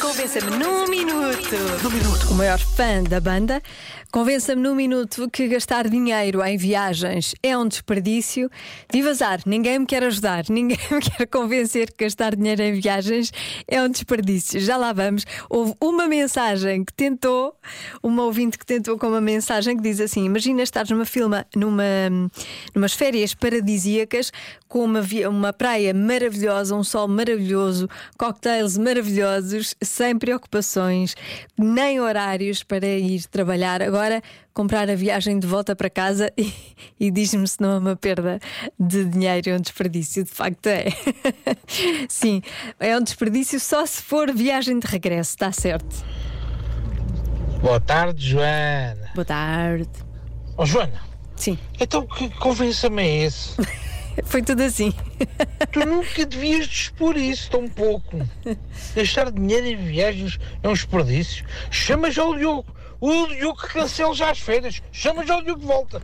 Convença-me 0.00 0.56
num 0.56 0.86
minuto. 0.86 1.56
Num 1.82 1.90
minuto. 1.90 2.30
O 2.30 2.34
maior 2.34 2.60
fã 2.60 3.02
da 3.02 3.20
banda. 3.20 3.60
Convença-me 4.12 4.62
num 4.62 4.74
minuto 4.74 5.28
que 5.28 5.48
gastar 5.48 5.88
dinheiro 5.88 6.42
em 6.44 6.56
viagens 6.56 7.34
é 7.42 7.58
um 7.58 7.66
desperdício. 7.66 8.48
Viva 8.90 9.10
azar, 9.10 9.40
ninguém 9.44 9.80
me 9.80 9.84
quer 9.84 10.04
ajudar, 10.04 10.44
ninguém 10.48 10.78
me 10.92 11.00
quer 11.00 11.26
convencer 11.26 11.90
que 11.92 12.04
gastar 12.04 12.36
dinheiro 12.36 12.62
em 12.62 12.80
viagens 12.80 13.32
é 13.66 13.82
um 13.82 13.88
desperdício. 13.88 14.60
Já 14.60 14.76
lá 14.76 14.92
vamos. 14.92 15.26
Houve 15.50 15.74
uma 15.82 16.06
mensagem 16.06 16.84
que 16.84 16.94
tentou, 16.94 17.56
uma 18.00 18.22
ouvinte 18.22 18.56
que 18.56 18.64
tentou 18.64 18.96
com 18.96 19.08
uma 19.08 19.20
mensagem 19.20 19.76
que 19.76 19.82
diz 19.82 20.00
assim: 20.00 20.24
Imagina 20.24 20.62
estar 20.62 20.86
numa 20.88 21.04
filma, 21.04 21.44
numa, 21.54 21.84
numas 22.72 22.92
férias 22.92 23.34
paradisíacas 23.34 24.30
com 24.68 24.84
uma, 24.84 25.00
uma 25.28 25.52
praia 25.52 25.92
maravilhosa, 25.92 26.76
um 26.76 26.84
sol 26.84 27.08
maravilhoso, 27.08 27.88
cocktails 28.16 28.78
maravilhosos, 28.78 29.15
sem 29.82 30.18
preocupações, 30.18 31.14
nem 31.58 32.00
horários 32.00 32.62
para 32.62 32.86
ir 32.86 33.24
trabalhar. 33.26 33.82
Agora, 33.82 34.22
comprar 34.52 34.88
a 34.90 34.94
viagem 34.94 35.38
de 35.38 35.46
volta 35.46 35.76
para 35.76 35.90
casa 35.90 36.32
e, 36.36 36.52
e 36.98 37.10
diz-me 37.10 37.46
se 37.46 37.60
não 37.60 37.72
é 37.72 37.78
uma 37.78 37.96
perda 37.96 38.38
de 38.78 39.04
dinheiro, 39.04 39.50
é 39.50 39.54
um 39.56 39.60
desperdício. 39.60 40.24
De 40.24 40.30
facto, 40.30 40.66
é. 40.66 40.86
Sim, 42.08 42.42
é 42.80 42.96
um 42.96 43.02
desperdício 43.02 43.60
só 43.60 43.84
se 43.86 44.02
for 44.02 44.32
viagem 44.32 44.78
de 44.78 44.86
regresso, 44.86 45.30
está 45.30 45.52
certo. 45.52 46.04
Boa 47.60 47.80
tarde, 47.80 48.30
Joana. 48.30 49.10
Boa 49.14 49.24
tarde. 49.24 49.88
Oh, 50.56 50.64
Joana. 50.64 51.00
Sim. 51.36 51.58
Então 51.78 52.06
que 52.06 52.30
convença-me 52.30 53.02
é 53.02 53.24
esse? 53.24 53.56
Foi 54.24 54.42
tudo 54.42 54.62
assim. 54.62 54.92
Tu 55.72 55.80
nunca 55.86 56.24
devias 56.24 56.66
dispor 56.66 57.16
isso 57.16 57.50
tão 57.50 57.68
pouco. 57.68 58.18
Gastar 58.94 59.30
dinheiro 59.30 59.66
em 59.66 59.76
viagens 59.76 60.38
é 60.62 60.68
um 60.68 60.72
desperdício. 60.72 61.44
Chama 61.70 62.10
já 62.10 62.24
o 62.24 62.36
Diogo. 62.36 62.66
O 63.00 63.26
Diogo 63.26 63.60
que 63.60 63.68
cancela 63.68 64.14
já 64.14 64.30
as 64.30 64.38
férias. 64.38 64.82
Chama 64.90 65.26
já 65.26 65.36
o 65.36 65.42
Diogo 65.42 65.60
de 65.60 65.66
volta. 65.66 66.02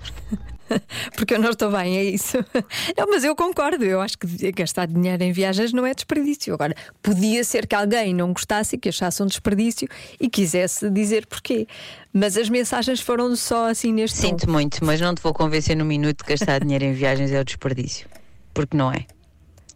Porque 1.17 1.35
eu 1.35 1.39
não 1.39 1.51
estou 1.51 1.71
bem, 1.71 1.97
é 1.99 2.05
isso. 2.05 2.39
Não, 2.97 3.07
mas 3.09 3.25
eu 3.25 3.35
concordo. 3.37 3.85
Eu 3.85 4.01
acho 4.01 4.17
que 4.19 4.53
gastar 4.53 4.87
dinheiro 4.87 5.23
em 5.23 5.33
viagens 5.33 5.73
não 5.73 5.87
é 5.87 5.95
desperdício. 5.95 6.55
Agora, 6.55 6.75
podia 7.03 7.45
ser 7.45 7.67
que 7.67 7.75
alguém 7.75 8.15
não 8.15 8.33
gostasse 8.33 8.77
e 8.77 8.79
que 8.79 8.89
achasse 8.89 9.23
um 9.23 9.27
desperdício 9.27 9.89
e 10.21 10.29
quisesse 10.29 10.89
dizer 10.91 11.27
porquê. 11.27 11.67
Mas 12.13 12.37
as 12.37 12.49
mensagens 12.49 13.01
foram 13.01 13.35
só 13.37 13.69
assim 13.69 13.93
neste 13.93 14.19
Sinto 14.19 14.47
tom. 14.47 14.53
muito, 14.53 14.85
mas 14.85 15.01
não 15.01 15.15
te 15.15 15.23
vou 15.23 15.33
convencer 15.33 15.77
no 15.77 15.85
minuto 15.85 16.25
que 16.25 16.31
gastar 16.31 16.61
dinheiro 16.61 16.85
em 16.85 16.93
viagens 16.93 17.31
é 17.33 17.41
o 17.41 17.45
desperdício. 17.45 18.09
Porque 18.55 18.77
não 18.77 18.93
é. 18.93 19.07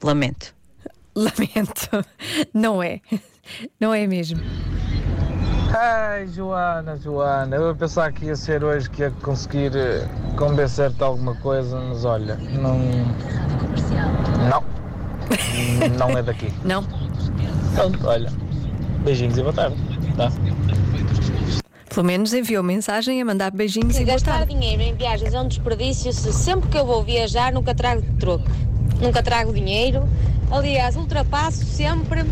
Lamento. 0.02 0.54
Lamento. 1.14 2.04
Não 2.52 2.82
é. 2.82 3.00
Não 3.80 3.94
é 3.94 4.06
mesmo. 4.06 4.38
Ai, 5.74 6.26
Joana, 6.28 6.96
Joana, 6.96 7.56
eu 7.56 7.68
ia 7.68 7.74
pensar 7.74 8.12
que 8.12 8.26
ia 8.26 8.36
ser 8.36 8.62
hoje 8.64 8.88
que 8.88 9.02
ia 9.02 9.10
conseguir 9.22 9.74
eh, 9.76 10.06
convencer-te 10.36 11.02
alguma 11.02 11.34
coisa, 11.36 11.78
mas 11.80 12.04
olha, 12.04 12.36
não. 12.36 12.78
Não. 14.48 14.64
Não 15.98 16.16
é 16.16 16.22
daqui. 16.22 16.52
Não? 16.64 16.84
Pronto, 17.74 18.06
olha. 18.06 18.30
Beijinhos 19.04 19.36
e 19.36 19.42
boa 19.42 19.52
tarde. 19.52 19.76
Tá? 20.16 20.30
Pelo 21.92 22.06
menos 22.06 22.32
enviou 22.32 22.62
mensagem 22.62 23.20
a 23.20 23.24
mandar 23.24 23.50
beijinhos 23.50 23.96
e 23.96 24.04
boa 24.04 24.14
Gastar 24.14 24.38
tarde. 24.38 24.54
dinheiro 24.54 24.82
em 24.82 24.94
viagens 24.94 25.34
é 25.34 25.40
um 25.40 25.48
desperdício 25.48 26.12
se 26.12 26.32
sempre 26.32 26.68
que 26.68 26.78
eu 26.78 26.86
vou 26.86 27.02
viajar 27.02 27.52
nunca 27.52 27.74
trago 27.74 28.02
troco, 28.20 28.44
nunca 29.00 29.22
trago 29.22 29.52
dinheiro. 29.52 30.08
Aliás, 30.50 30.94
ultrapasso 30.94 31.64
sempre 31.64 32.24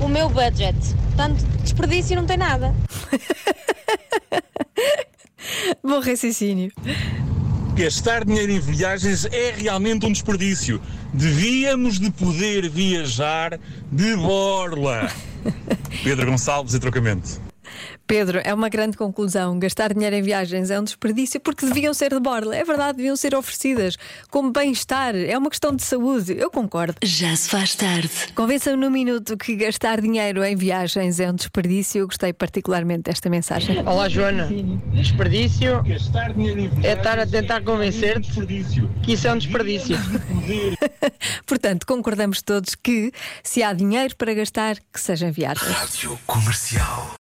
o 0.00 0.08
meu 0.08 0.30
budget. 0.30 0.76
Portanto, 1.20 1.44
desperdício 1.62 2.16
não 2.16 2.24
tem 2.24 2.38
nada. 2.38 2.74
Bom 5.84 6.00
raciocínio. 6.00 6.72
Gastar 7.74 8.24
dinheiro 8.24 8.50
em 8.50 8.58
viagens 8.58 9.26
é 9.26 9.50
realmente 9.50 10.06
um 10.06 10.12
desperdício. 10.12 10.80
Devíamos 11.12 12.00
de 12.00 12.10
poder 12.10 12.70
viajar 12.70 13.60
de 13.92 14.16
borla. 14.16 15.12
Pedro 16.02 16.24
Gonçalves 16.24 16.72
e 16.72 16.80
trocamento. 16.80 17.49
Pedro, 18.06 18.40
é 18.44 18.52
uma 18.52 18.68
grande 18.68 18.96
conclusão. 18.96 19.58
Gastar 19.58 19.92
dinheiro 19.92 20.16
em 20.16 20.22
viagens 20.22 20.70
é 20.70 20.80
um 20.80 20.84
desperdício 20.84 21.40
porque 21.40 21.66
deviam 21.66 21.94
ser 21.94 22.10
de 22.10 22.20
borla. 22.20 22.56
É 22.56 22.64
verdade, 22.64 22.98
deviam 22.98 23.16
ser 23.16 23.34
oferecidas 23.34 23.96
como 24.30 24.50
bem-estar. 24.50 25.14
É 25.14 25.36
uma 25.36 25.50
questão 25.50 25.74
de 25.74 25.82
saúde. 25.82 26.34
Eu 26.38 26.50
concordo. 26.50 26.94
Já 27.02 27.34
se 27.36 27.48
faz 27.48 27.74
tarde. 27.74 28.10
Convença-me 28.34 28.76
no 28.76 28.90
minuto 28.90 29.36
que 29.36 29.54
gastar 29.56 30.00
dinheiro 30.00 30.44
em 30.44 30.56
viagens 30.56 31.20
é 31.20 31.30
um 31.30 31.34
desperdício. 31.34 32.00
Eu 32.00 32.06
gostei 32.06 32.32
particularmente 32.32 33.02
desta 33.04 33.28
mensagem. 33.30 33.80
Olá, 33.86 34.08
Joana. 34.08 34.48
Desperdício 34.92 35.82
Gastar 35.82 36.32
dinheiro 36.32 36.60
em 36.60 36.68
viagens 36.68 36.84
é 36.84 36.92
estar 36.92 37.18
a 37.18 37.26
tentar 37.26 37.62
convencer-te 37.62 38.26
desperdício. 38.26 38.90
que 39.02 39.12
isso 39.12 39.26
é 39.28 39.32
um 39.32 39.38
desperdício. 39.38 39.96
Portanto, 41.46 41.86
concordamos 41.86 42.42
todos 42.42 42.74
que 42.74 43.12
se 43.42 43.62
há 43.62 43.72
dinheiro 43.72 44.14
para 44.16 44.34
gastar, 44.34 44.76
que 44.92 45.00
seja 45.00 45.28
em 45.28 45.32
viagens. 45.32 45.70
Rádio 45.70 46.18
Comercial. 46.26 47.14